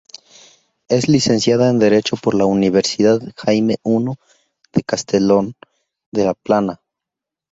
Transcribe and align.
Es 0.89 1.07
licenciada 1.09 1.69
en 1.69 1.77
Derecho 1.77 2.17
por 2.17 2.33
la 2.33 2.45
Universidad 2.45 3.21
Jaime 3.37 3.77
I 3.85 4.05
de 4.73 4.81
Castellón 4.81 5.53
de 6.09 6.25
la 6.25 6.33
Plana. 6.33 6.81